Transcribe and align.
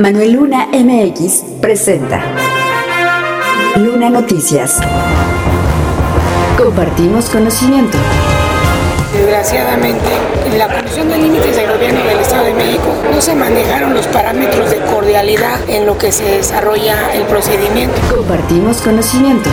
Manuel 0.00 0.30
Luna 0.30 0.68
MX 0.72 1.42
presenta 1.60 2.22
Luna 3.74 4.08
Noticias. 4.08 4.78
Compartimos 6.56 7.28
conocimiento. 7.28 7.98
Desgraciadamente, 9.12 10.06
en 10.46 10.56
la 10.56 10.68
Comisión 10.68 11.08
de 11.08 11.18
Límites 11.18 11.56
del 11.56 11.72
Gobierno 11.72 11.98
del 12.04 12.20
Estado 12.20 12.44
de 12.44 12.54
México 12.54 12.94
no 13.12 13.20
se 13.20 13.34
manejaron 13.34 13.92
los 13.92 14.06
parámetros 14.06 14.70
de 14.70 14.78
cordialidad 14.82 15.68
en 15.68 15.84
lo 15.84 15.98
que 15.98 16.12
se 16.12 16.22
desarrolla 16.26 17.12
el 17.14 17.24
procedimiento. 17.24 18.00
Compartimos 18.14 18.80
conocimiento. 18.80 19.50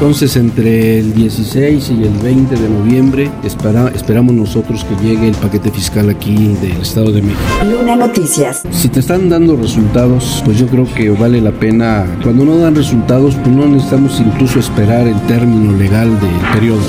Entonces, 0.00 0.34
entre 0.36 0.98
el 0.98 1.12
16 1.12 1.90
y 1.90 2.04
el 2.04 2.14
20 2.22 2.56
de 2.56 2.70
noviembre 2.70 3.30
esperamos 3.44 4.34
nosotros 4.34 4.82
que 4.82 4.96
llegue 5.06 5.28
el 5.28 5.34
paquete 5.34 5.70
fiscal 5.70 6.08
aquí 6.08 6.56
del 6.62 6.80
Estado 6.80 7.12
de 7.12 7.20
México. 7.20 7.42
Luna 7.70 7.96
Noticias. 7.96 8.62
Si 8.70 8.88
te 8.88 9.00
están 9.00 9.28
dando 9.28 9.56
resultados, 9.56 10.40
pues 10.42 10.58
yo 10.58 10.66
creo 10.68 10.86
que 10.86 11.10
vale 11.10 11.42
la 11.42 11.52
pena. 11.52 12.06
Cuando 12.22 12.46
no 12.46 12.56
dan 12.56 12.74
resultados, 12.74 13.34
pues 13.34 13.54
no 13.54 13.68
necesitamos 13.68 14.18
incluso 14.20 14.58
esperar 14.58 15.06
el 15.06 15.20
término 15.26 15.76
legal 15.76 16.18
del 16.18 16.30
periodo. 16.54 16.80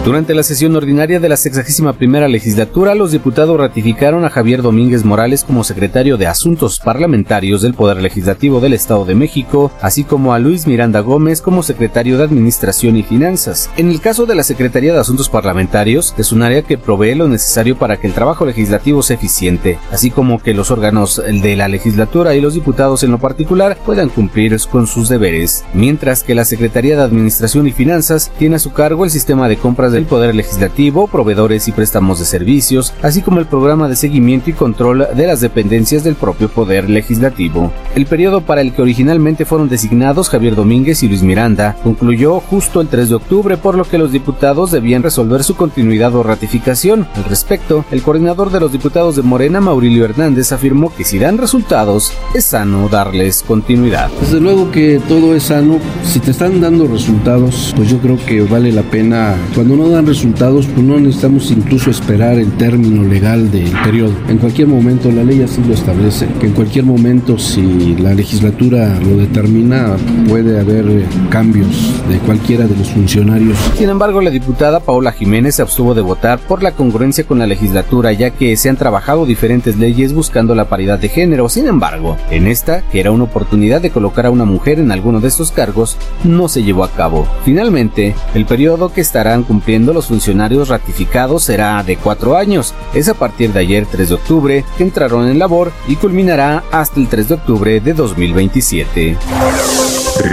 Durante 0.04 0.34
la 0.34 0.42
sesión 0.42 0.76
ordinaria 0.76 1.20
de 1.20 1.30
la 1.30 1.38
61 1.38 1.94
primera 1.94 2.28
legislatura, 2.28 2.96
los 2.96 3.12
diputados 3.12 3.56
ratificaron 3.56 4.26
a 4.26 4.32
Javier 4.32 4.64
Domínguez 4.64 5.06
Morales 5.06 5.44
como 5.44 5.64
secretario 5.64 6.18
de 6.18 6.26
Asuntos 6.26 6.80
Parlamentarios 6.80 7.62
del 7.62 7.76
Poder 7.76 7.98
Legislativo 7.98 8.60
del 8.60 8.74
Estado 8.74 9.06
de 9.06 9.14
México, 9.14 9.72
así 9.80 10.04
como 10.04 10.34
a 10.34 10.40
Luis 10.40 10.66
Miranda 10.66 11.02
Gómez 11.02 11.40
como 11.40 11.62
secretario 11.62 12.18
de 12.18 12.24
Administración 12.24 12.98
y 12.98 13.04
Finanzas. 13.04 13.70
En 13.78 13.92
el 13.92 14.02
caso 14.02 14.26
de 14.26 14.34
la 14.34 14.42
Secretaría 14.42 14.92
de 14.92 15.00
Asuntos 15.00 15.30
Parlamentarios, 15.30 16.16
es 16.18 16.32
un 16.32 16.42
área 16.42 16.64
que 16.64 16.80
provee 16.80 17.14
lo 17.14 17.28
necesario 17.28 17.78
para 17.78 17.98
que 17.98 18.08
el 18.08 18.14
trabajo 18.14 18.44
legislativo 18.44 19.04
sea 19.04 19.18
eficiente, 19.18 19.78
así 19.92 20.10
como 20.10 20.42
que 20.42 20.56
los 20.56 20.72
órganos 20.72 21.22
de 21.24 21.56
la 21.56 21.68
legislatura 21.68 22.34
y 22.34 22.42
los 22.42 22.56
diputados 22.56 23.04
en 23.04 23.12
lo 23.12 23.20
particular 23.20 23.78
puedan 23.86 24.10
cumplir 24.10 24.58
con 24.72 24.88
sus 24.88 25.10
deberes, 25.10 25.64
mientras 25.76 26.24
que 26.24 26.34
la 26.34 26.44
Secretaría 26.44 26.96
de 26.96 27.04
Administración 27.04 27.68
y 27.68 27.72
Finanzas 27.72 28.32
tiene 28.40 28.56
a 28.56 28.60
su 28.60 28.74
cargo 28.74 29.06
el 29.06 29.12
sistema 29.12 29.48
de 29.48 29.58
compras 29.58 29.91
del 29.92 30.06
Poder 30.06 30.36
Legislativo, 30.36 31.08
proveedores 31.08 31.68
y 31.68 31.72
préstamos 31.72 32.20
de 32.20 32.26
servicios, 32.26 32.94
así 33.02 33.22
como 33.22 33.40
el 33.40 33.46
programa 33.46 33.88
de 33.88 33.96
seguimiento 33.96 34.50
y 34.50 34.54
control 34.54 35.08
de 35.16 35.28
las 35.28 35.42
dependencias 35.42 36.04
del 36.04 36.16
propio 36.16 36.50
Poder 36.50 36.90
Legislativo. 36.90 37.72
El 37.96 38.06
periodo 38.06 38.42
para 38.42 38.62
el 38.62 38.74
que 38.74 38.82
originalmente 38.82 39.46
fueron 39.46 39.70
designados 39.70 40.30
Javier 40.30 40.56
Domínguez 40.56 41.04
y 41.04 41.08
Luis 41.08 41.24
Miranda 41.24 41.76
concluyó 41.84 42.40
justo 42.40 42.82
el 42.82 42.88
3 42.88 43.10
de 43.10 43.16
octubre, 43.16 43.58
por 43.58 43.76
lo 43.76 43.84
que 43.84 43.98
los 43.98 44.12
diputados 44.12 44.72
debían 44.72 45.04
resolver 45.04 45.44
su 45.44 45.56
continuidad 45.56 46.16
o 46.16 46.24
ratificación. 46.24 47.08
Al 47.16 47.26
respecto, 47.26 47.86
el 47.92 48.02
coordinador 48.02 48.52
de 48.52 48.60
los 48.60 48.72
diputados 48.72 49.16
de 49.16 49.22
Morena, 49.22 49.62
Maurilio 49.62 50.06
Hernández, 50.06 50.52
afirmó 50.52 50.94
que 50.94 51.04
si 51.04 51.20
dan 51.20 51.38
resultados, 51.38 52.14
es 52.34 52.46
sano 52.46 52.90
darles 52.90 53.44
continuidad. 53.44 54.10
Desde 54.20 54.40
luego 54.40 54.72
que 54.72 55.00
todo 55.08 55.36
es 55.36 55.44
sano. 55.44 55.80
Si 56.04 56.20
te 56.20 56.32
están 56.32 56.62
dando 56.62 56.88
resultados, 56.88 57.74
pues 57.76 57.90
yo 57.90 57.98
creo 58.00 58.18
que 58.26 58.42
vale 58.42 58.72
la 58.72 58.84
pena. 58.84 59.36
Cuando 59.56 59.76
no 59.82 59.90
dan 59.90 60.06
resultados, 60.06 60.68
pues 60.68 60.86
no 60.86 61.00
necesitamos 61.00 61.50
incluso 61.50 61.90
esperar 61.90 62.38
el 62.38 62.52
término 62.52 63.04
legal 63.04 63.50
del 63.52 63.72
periodo. 63.84 64.14
En 64.30 64.38
cualquier 64.38 64.68
momento, 64.68 65.12
la 65.12 65.24
ley 65.24 65.42
así 65.42 65.64
lo 65.64 65.74
establece, 65.74 66.28
que 66.40 66.46
en 66.46 66.54
cualquier 66.54 66.86
momento, 66.86 67.40
si 67.40 67.96
la 67.96 68.14
legislatura 68.14 69.00
lo 69.00 69.18
determina, 69.18 69.96
puede 70.28 70.60
haber 70.60 70.88
eh, 70.88 71.06
cambios 71.30 71.68
de 72.08 72.20
cualquiera 72.20 72.68
de 72.68 72.76
los 72.76 72.92
funcionarios. 72.92 73.58
Sin 73.76 73.90
embargo, 73.90 74.22
la 74.22 74.30
diputada 74.30 74.82
Paola 74.82 75.12
Jiménez 75.12 75.56
se 75.56 75.64
abstuvo 75.64 75.96
de 75.96 76.02
votar 76.02 76.38
por 76.40 76.62
la 76.62 76.74
congruencia 76.74 77.24
con 77.24 77.40
la 77.40 77.48
legislatura, 77.48 78.14
ya 78.14 78.30
que 78.30 78.56
se 78.58 78.70
han 78.70 78.78
trabajado 78.78 79.26
diferentes 79.26 79.78
leyes 79.78 80.14
buscando 80.14 80.54
la 80.54 80.66
paridad 80.66 81.00
de 81.00 81.10
género. 81.10 81.50
Sin 81.50 81.66
embargo, 81.68 82.18
en 82.30 82.46
esta, 82.46 82.84
que 82.92 83.00
era 83.00 83.12
una 83.12 83.24
oportunidad 83.24 83.82
de 83.82 83.90
colocar 83.90 84.28
a 84.28 84.32
una 84.32 84.46
mujer 84.46 84.78
en 84.78 84.92
alguno 84.92 85.20
de 85.20 85.28
estos 85.28 85.52
cargos, 85.52 85.98
no 86.24 86.48
se 86.48 86.62
llevó 86.62 86.84
a 86.84 86.92
cabo. 86.92 87.28
Finalmente, 87.44 88.14
el 88.36 88.46
periodo 88.46 88.94
que 88.94 89.02
estarán 89.02 89.42
cumpliendo 89.42 89.71
los 89.80 90.08
funcionarios 90.08 90.68
ratificados 90.68 91.44
será 91.44 91.82
de 91.84 91.96
cuatro 91.98 92.36
años. 92.36 92.74
Es 92.94 93.08
a 93.08 93.14
partir 93.14 93.54
de 93.54 93.62
ayer 93.62 93.86
3 93.86 94.10
de 94.10 94.16
octubre 94.16 94.66
que 94.78 94.84
entraron 94.84 95.26
en 95.28 95.40
labor 95.40 95.72
y 95.88 95.96
culminará 95.96 96.64
hasta 96.72 97.00
el 97.00 97.08
3 97.08 97.30
de 97.30 97.36
octubre 97.36 97.80
de 97.80 97.94
2027 97.94 99.18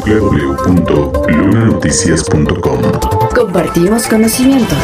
www.lunanoticias.com 0.07 2.83
Compartimos 3.35 4.07
conocimiento. 4.07 4.75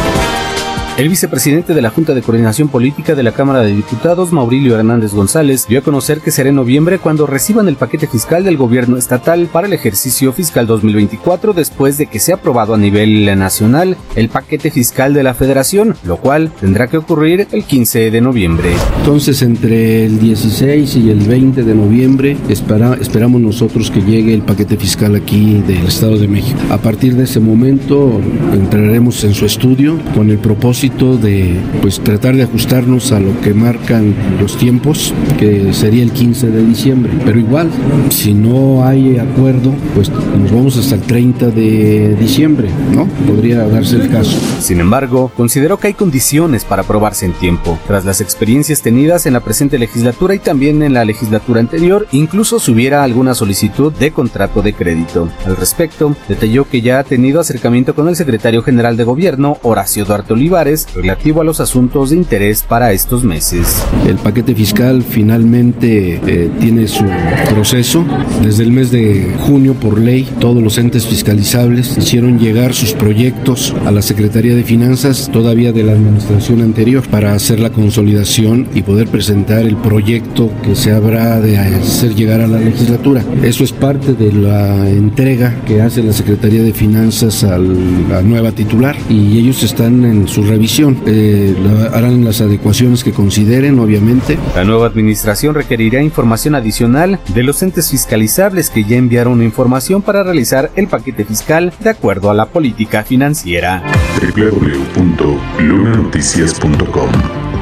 El 0.96 1.08
vicepresidente 1.08 1.74
de 1.74 1.82
la 1.82 1.90
Junta 1.90 2.14
de 2.14 2.22
Coordinación 2.22 2.68
Política 2.68 3.16
de 3.16 3.24
la 3.24 3.32
Cámara 3.32 3.62
de 3.62 3.74
Diputados, 3.74 4.30
Maurilio 4.30 4.78
Hernández 4.78 5.12
González, 5.12 5.66
dio 5.68 5.80
a 5.80 5.82
conocer 5.82 6.20
que 6.20 6.30
será 6.30 6.50
en 6.50 6.54
noviembre 6.54 7.00
cuando 7.00 7.26
reciban 7.26 7.66
el 7.66 7.74
paquete 7.74 8.06
fiscal 8.06 8.44
del 8.44 8.56
gobierno 8.56 8.96
estatal 8.96 9.48
para 9.52 9.66
el 9.66 9.72
ejercicio 9.72 10.32
fiscal 10.32 10.68
2024 10.68 11.52
después 11.52 11.98
de 11.98 12.06
que 12.06 12.20
sea 12.20 12.36
aprobado 12.36 12.74
a 12.74 12.78
nivel 12.78 13.24
nacional 13.36 13.96
el 14.14 14.28
paquete 14.28 14.70
fiscal 14.70 15.14
de 15.14 15.24
la 15.24 15.34
federación, 15.34 15.96
lo 16.04 16.18
cual 16.18 16.52
tendrá 16.60 16.86
que 16.86 16.98
ocurrir 16.98 17.48
el 17.50 17.64
15 17.64 18.12
de 18.12 18.20
noviembre. 18.20 18.70
Entonces, 19.00 19.42
entre 19.42 20.06
el 20.06 20.20
16 20.20 20.94
y 20.94 21.10
el 21.10 21.26
20 21.26 21.64
de 21.64 21.74
noviembre 21.74 22.36
espera, 22.48 22.96
esperamos 23.00 23.40
nosotros 23.40 23.90
que 23.90 24.00
llegue 24.00 24.32
el 24.32 24.42
paquete 24.42 24.76
fiscal 24.76 25.16
aquí 25.16 25.60
del 25.66 25.88
Estado 25.88 26.18
de 26.18 26.28
México. 26.28 26.60
A 26.70 26.78
partir 26.78 27.16
de 27.16 27.24
ese 27.24 27.40
momento 27.40 28.20
entraremos 28.52 29.24
en 29.24 29.34
su 29.34 29.44
estudio 29.44 29.98
con 30.14 30.30
el 30.30 30.38
propósito 30.38 30.83
de 30.90 31.56
pues 31.80 31.98
tratar 32.00 32.36
de 32.36 32.42
ajustarnos 32.42 33.10
a 33.12 33.18
lo 33.18 33.40
que 33.40 33.54
marcan 33.54 34.14
los 34.38 34.58
tiempos, 34.58 35.14
que 35.38 35.72
sería 35.72 36.02
el 36.02 36.12
15 36.12 36.50
de 36.50 36.62
diciembre. 36.62 37.10
Pero 37.24 37.38
igual, 37.38 37.70
si 38.10 38.34
no 38.34 38.84
hay 38.84 39.16
acuerdo, 39.16 39.72
pues 39.94 40.10
nos 40.10 40.52
vamos 40.52 40.76
hasta 40.76 40.96
el 40.96 41.00
30 41.00 41.46
de 41.50 42.14
diciembre, 42.16 42.68
¿no? 42.94 43.06
Podría 43.26 43.66
darse 43.66 43.96
el 43.96 44.10
caso. 44.10 44.38
Sin 44.60 44.78
embargo, 44.78 45.32
consideró 45.34 45.78
que 45.78 45.86
hay 45.86 45.94
condiciones 45.94 46.66
para 46.66 46.82
aprobarse 46.82 47.24
en 47.24 47.32
tiempo. 47.32 47.78
Tras 47.86 48.04
las 48.04 48.20
experiencias 48.20 48.82
tenidas 48.82 49.24
en 49.24 49.32
la 49.32 49.40
presente 49.40 49.78
legislatura 49.78 50.34
y 50.34 50.38
también 50.38 50.82
en 50.82 50.92
la 50.92 51.06
legislatura 51.06 51.60
anterior, 51.60 52.06
incluso 52.12 52.60
si 52.60 52.72
hubiera 52.72 53.04
alguna 53.04 53.34
solicitud 53.34 53.90
de 53.92 54.10
contrato 54.10 54.60
de 54.60 54.74
crédito. 54.74 55.30
Al 55.46 55.56
respecto, 55.56 56.14
detalló 56.28 56.68
que 56.68 56.82
ya 56.82 56.98
ha 56.98 57.04
tenido 57.04 57.40
acercamiento 57.40 57.94
con 57.94 58.08
el 58.08 58.16
secretario 58.16 58.62
general 58.62 58.98
de 58.98 59.04
gobierno, 59.04 59.56
Horacio 59.62 60.04
Duarte 60.04 60.34
Olivares, 60.34 60.73
relativo 60.94 61.40
a 61.40 61.44
los 61.44 61.60
asuntos 61.60 62.10
de 62.10 62.16
interés 62.16 62.62
para 62.62 62.92
estos 62.92 63.24
meses. 63.24 63.84
El 64.08 64.16
paquete 64.16 64.54
fiscal 64.54 65.02
finalmente 65.02 66.20
eh, 66.26 66.50
tiene 66.60 66.88
su 66.88 67.04
proceso. 67.48 68.04
Desde 68.42 68.64
el 68.64 68.72
mes 68.72 68.90
de 68.90 69.32
junio, 69.40 69.74
por 69.74 69.98
ley, 69.98 70.28
todos 70.40 70.62
los 70.62 70.78
entes 70.78 71.06
fiscalizables 71.06 71.96
hicieron 71.96 72.38
llegar 72.38 72.74
sus 72.74 72.92
proyectos 72.92 73.74
a 73.86 73.90
la 73.90 74.02
Secretaría 74.02 74.54
de 74.54 74.64
Finanzas, 74.64 75.30
todavía 75.32 75.72
de 75.72 75.84
la 75.84 75.92
administración 75.92 76.60
anterior, 76.60 77.06
para 77.08 77.34
hacer 77.34 77.60
la 77.60 77.70
consolidación 77.70 78.66
y 78.74 78.82
poder 78.82 79.08
presentar 79.08 79.60
el 79.60 79.76
proyecto 79.76 80.50
que 80.62 80.74
se 80.74 80.92
habrá 80.92 81.40
de 81.40 81.58
hacer 81.58 82.14
llegar 82.14 82.40
a 82.40 82.48
la 82.48 82.58
legislatura. 82.58 83.24
Eso 83.42 83.62
es 83.62 83.72
parte 83.72 84.14
de 84.14 84.32
la 84.32 84.88
entrega 84.88 85.54
que 85.66 85.80
hace 85.80 86.02
la 86.02 86.12
Secretaría 86.12 86.62
de 86.62 86.72
Finanzas 86.72 87.44
a 87.44 87.58
la 87.58 88.22
nueva 88.22 88.52
titular 88.52 88.96
y 89.08 89.38
ellos 89.38 89.62
están 89.62 90.04
en 90.04 90.26
su 90.26 90.42
revisión 90.42 90.63
eh, 91.06 91.54
harán 91.92 92.24
las 92.24 92.40
adecuaciones 92.40 93.04
que 93.04 93.12
consideren, 93.12 93.78
obviamente. 93.78 94.38
La 94.54 94.64
nueva 94.64 94.86
administración 94.86 95.54
requerirá 95.54 96.02
información 96.02 96.54
adicional 96.54 97.18
de 97.34 97.42
los 97.42 97.62
entes 97.62 97.90
fiscalizables 97.90 98.70
que 98.70 98.84
ya 98.84 98.96
enviaron 98.96 99.42
información 99.42 100.00
para 100.02 100.22
realizar 100.22 100.70
el 100.76 100.86
paquete 100.88 101.24
fiscal 101.24 101.72
de 101.80 101.90
acuerdo 101.90 102.30
a 102.30 102.34
la 102.34 102.46
política 102.46 103.04
financiera. 103.04 103.82
www.lunanoticias.com 104.20 107.10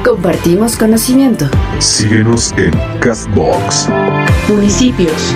Compartimos 0.03 0.75
conocimiento. 0.75 1.49
Síguenos 1.79 2.53
en 2.57 2.73
Castbox. 2.99 3.87
Municipios. 4.49 5.33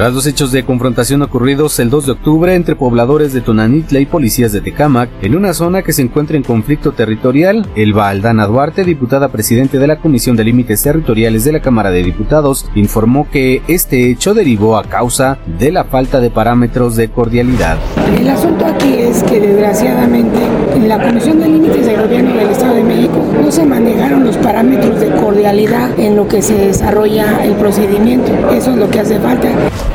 Tras 0.00 0.14
los 0.14 0.26
hechos 0.26 0.50
de 0.50 0.64
confrontación 0.64 1.20
ocurridos 1.20 1.78
el 1.78 1.90
2 1.90 2.06
de 2.06 2.12
octubre 2.12 2.54
entre 2.54 2.74
pobladores 2.74 3.34
de 3.34 3.42
Tonanitla 3.42 4.00
y 4.00 4.06
policías 4.06 4.50
de 4.50 4.62
Tecámac, 4.62 5.10
en 5.20 5.36
una 5.36 5.52
zona 5.52 5.82
que 5.82 5.92
se 5.92 6.00
encuentra 6.00 6.38
en 6.38 6.42
conflicto 6.42 6.92
territorial, 6.92 7.68
Elba 7.76 8.08
Aldana 8.08 8.46
Duarte, 8.46 8.84
diputada 8.84 9.28
presidente 9.28 9.78
de 9.78 9.86
la 9.86 9.96
Comisión 9.96 10.36
de 10.36 10.44
Límites 10.44 10.82
Territoriales 10.82 11.44
de 11.44 11.52
la 11.52 11.60
Cámara 11.60 11.90
de 11.90 12.02
Diputados, 12.02 12.64
informó 12.74 13.28
que 13.30 13.60
este 13.68 14.10
hecho 14.10 14.32
derivó 14.32 14.78
a 14.78 14.84
causa 14.84 15.36
de 15.58 15.70
la 15.70 15.84
falta 15.84 16.18
de 16.18 16.30
parámetros 16.30 16.96
de 16.96 17.10
cordialidad. 17.10 17.76
El 18.18 18.30
asunto 18.30 18.64
aquí 18.64 18.94
es 18.94 19.22
que 19.24 19.38
desgraciadamente 19.38 20.38
en 20.76 20.88
la 20.88 20.98
Comisión 20.98 21.40
de 21.40 21.46
Límites 21.46 21.84
del 21.84 22.00
Gobierno 22.00 22.36
del 22.36 22.48
Estado 22.48 22.76
de 22.76 22.84
México 22.84 23.22
no 23.38 23.52
se 23.52 23.66
manejaron 23.66 24.19
los 24.30 24.36
parámetros 24.44 25.00
de 25.00 25.10
cordialidad 25.10 25.98
en 25.98 26.14
lo 26.14 26.28
que 26.28 26.40
se 26.40 26.54
desarrolla 26.54 27.44
el 27.44 27.54
procedimiento. 27.54 28.30
Eso 28.52 28.70
es 28.70 28.76
lo 28.76 28.88
que 28.88 29.00
hace 29.00 29.18
falta. 29.18 29.48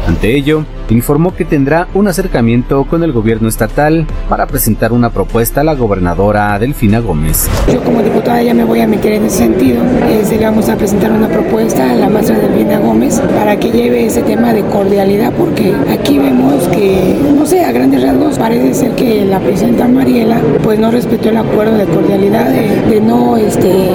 Ante 0.06 0.36
ello, 0.36 0.66
informó 0.94 1.34
que 1.36 1.46
tendrá 1.46 1.88
un 1.94 2.08
acercamiento 2.08 2.84
con 2.86 3.04
el 3.04 3.12
gobierno 3.12 3.48
estatal 3.48 4.06
para 4.30 4.46
presentar 4.46 4.94
una 4.94 5.10
propuesta 5.10 5.62
a 5.62 5.64
la 5.64 5.74
gobernadora 5.74 6.58
Delfina 6.60 7.00
Gómez. 7.00 7.50
Yo 7.72 7.84
como 7.84 8.02
diputada 8.02 8.42
ya 8.44 8.54
me 8.54 8.64
voy 8.64 8.82
a 8.82 8.88
meter 8.88 9.14
en 9.14 9.26
ese 9.26 9.38
sentido. 9.38 9.82
le 10.30 10.46
vamos 10.46 10.70
a 10.70 10.76
presentar 10.76 11.12
una 11.12 11.28
propuesta 11.28 11.90
a 11.90 11.96
la 11.96 12.10
maestra 12.10 12.38
Delfina 12.38 12.80
Gómez 12.80 13.20
para 13.36 13.58
que 13.58 13.72
lleve 13.72 14.06
ese 14.06 14.22
tema 14.22 14.54
de 14.54 14.62
cordialidad 14.64 15.34
porque 15.34 15.74
aquí 15.92 16.20
vemos 16.20 16.68
que, 16.70 17.16
no 17.36 17.46
sé, 17.46 17.64
a 17.64 17.72
grandes 17.72 18.04
rasgos 18.04 18.38
parece 18.38 18.74
ser 18.74 18.92
que 18.92 19.26
la 19.26 19.40
presidenta 19.40 19.88
Mariela 19.88 20.40
pues 20.64 20.80
no 20.80 20.92
respetó 20.92 21.30
el 21.30 21.38
acuerdo 21.38 21.78
de 21.78 21.86
cordialidad 21.86 22.50
de, 22.50 23.02
no, 23.02 23.38
este, 23.38 23.90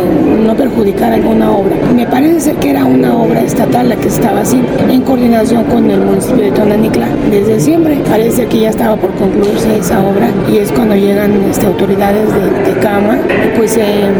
no 0.44 0.54
perjudicar 0.56 1.12
alguna 1.12 1.50
obra. 1.50 1.76
Me 1.94 2.06
parece 2.06 2.40
ser 2.40 2.56
que 2.56 2.70
era 2.70 2.84
una 2.84 3.16
obra 3.16 3.42
estatal 3.42 3.88
la 3.88 3.96
que 3.96 4.08
estaba 4.08 4.40
haciendo 4.40 4.70
en 4.88 5.02
coordinación 5.02 5.64
con 5.64 5.90
el 5.90 6.00
municipio 6.00 6.44
de 6.44 6.52
Desde 7.31 7.61
siempre. 7.61 7.97
Parece 8.09 8.47
que 8.47 8.61
ya 8.61 8.71
estaba 8.71 8.97
por 8.97 9.12
concluirse 9.15 9.77
esa 9.77 10.00
obra 10.03 10.31
y 10.50 10.59
es 10.59 10.73
cuando 10.73 10.94
llegan 10.94 11.32
este, 11.50 11.67
autoridades 11.67 12.27
de, 12.32 12.73
de 12.73 12.81
Cama 12.81 13.19
pues 13.56 13.79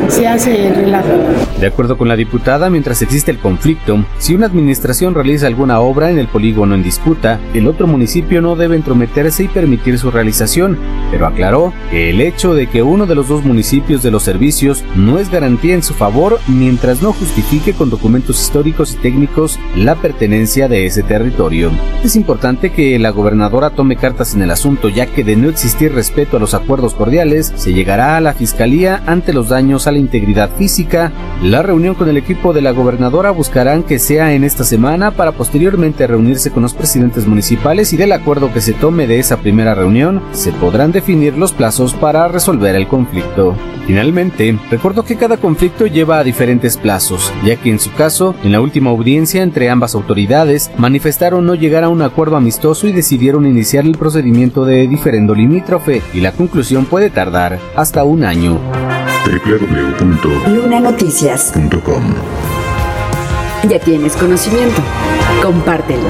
se 0.09 0.29
hace 0.29 0.69
el 0.69 0.75
relajo. 0.75 1.09
De 1.59 1.67
acuerdo 1.67 1.99
con 1.99 2.09
la 2.09 2.17
diputada, 2.17 2.71
mientras 2.71 3.03
existe 3.03 3.31
el 3.31 3.39
conflicto, 3.39 4.05
si 4.19 4.35
una 4.35 4.47
administración 4.47 5.15
realiza 5.15 5.47
alguna 5.47 5.81
obra 5.81 6.11
en 6.11 6.19
el 6.19 6.27
polígono 6.27 6.75
en 6.75 6.83
disputa, 6.83 7.39
el 7.53 7.67
otro 7.67 7.87
municipio 7.87 8.41
no 8.41 8.57
debe 8.57 8.77
entrometerse 8.77 9.45
y 9.45 9.49
permitir 9.49 9.99
su 9.99 10.11
realización, 10.11 10.79
pero 11.11 11.27
aclaró 11.27 11.73
que 11.91 12.11
el 12.11 12.21
hecho 12.21 12.55
de 12.55 12.67
que 12.67 12.83
uno 12.83 13.07
de 13.07 13.15
los 13.15 13.29
dos 13.29 13.45
municipios 13.45 14.03
de 14.03 14.11
los 14.11 14.23
servicios 14.23 14.85
no 14.95 15.19
es 15.19 15.31
garantía 15.31 15.75
en 15.75 15.83
su 15.83 15.93
favor 15.93 16.41
mientras 16.47 17.03
no 17.03 17.13
justifique 17.13 17.75
con 17.75 17.91
documentos 17.91 18.41
históricos 18.41 18.95
y 18.95 18.97
técnicos 18.97 19.59
la 19.77 19.97
pertenencia 19.97 20.69
de 20.69 20.87
ese 20.87 21.03
territorio. 21.03 21.71
Es 22.03 22.17
importante 22.17 22.71
que 22.71 22.99
la 22.99 23.11
gobernadora 23.11 23.71
tome 23.71 23.97
cartas 23.97 24.35
en 24.35 24.43
el 24.43 24.51
asunto, 24.51 24.89
ya 24.89 25.07
que 25.07 25.25
de 25.25 25.37
no 25.37 25.49
existir 25.49 25.93
respeto 25.93 26.37
a 26.37 26.41
los 26.41 26.55
acuerdos 26.55 26.95
cordiales, 26.95 27.53
se 27.57 27.73
llegará 27.75 28.17
a 28.17 28.21
la 28.21 28.33
fiscalía 28.33 29.03
ante 29.07 29.33
los 29.33 29.49
daños 29.49 29.87
a 29.87 29.93
la 29.93 29.99
integridad 29.99 30.51
física. 30.57 31.13
La 31.51 31.63
reunión 31.63 31.97
con 31.97 32.09
el 32.09 32.17
equipo 32.17 32.53
de 32.53 32.61
la 32.61 32.71
gobernadora 32.71 33.33
buscarán 33.33 33.83
que 33.83 33.99
sea 33.99 34.35
en 34.35 34.45
esta 34.45 34.63
semana 34.63 35.11
para 35.11 35.33
posteriormente 35.33 36.07
reunirse 36.07 36.53
con 36.53 36.63
los 36.63 36.75
presidentes 36.75 37.27
municipales 37.27 37.93
y 37.93 37.97
del 37.97 38.13
acuerdo 38.13 38.53
que 38.53 38.61
se 38.61 38.73
tome 38.73 39.09
de 39.09 39.19
esa 39.19 39.39
primera 39.39 39.75
reunión, 39.75 40.23
se 40.31 40.53
podrán 40.53 40.93
definir 40.93 41.37
los 41.37 41.53
plazos 41.53 41.93
para 41.95 42.29
resolver 42.29 42.77
el 42.77 42.87
conflicto. 42.87 43.57
Finalmente, 43.85 44.57
recordó 44.71 45.05
que 45.05 45.17
cada 45.17 45.39
conflicto 45.39 45.89
lleva 45.89 46.21
a 46.21 46.23
diferentes 46.23 46.77
plazos, 46.77 47.33
ya 47.45 47.57
que 47.57 47.71
en 47.71 47.81
su 47.81 47.93
caso, 47.95 48.37
en 48.45 48.53
la 48.53 48.61
última 48.61 48.91
audiencia 48.91 49.43
entre 49.43 49.71
ambas 49.71 49.97
autoridades, 49.97 50.71
manifestaron 50.79 51.47
no 51.47 51.57
llegar 51.57 51.83
a 51.83 51.89
un 51.89 52.03
acuerdo 52.03 52.37
amistoso 52.37 52.87
y 52.87 52.93
decidieron 52.93 53.45
iniciar 53.45 53.87
el 53.87 53.99
procedimiento 53.99 54.65
de 54.65 54.87
diferendo 54.87 55.35
limítrofe, 55.35 56.01
y 56.15 56.21
la 56.21 56.31
conclusión 56.31 56.85
puede 56.85 57.11
tardar 57.11 57.59
hasta 57.75 58.05
un 58.05 58.23
año. 58.23 58.61
www.lunanoticias.com 59.25 62.15
Ya 63.69 63.79
tienes 63.79 64.17
conocimiento. 64.17 64.81
Compártelo. 65.43 66.09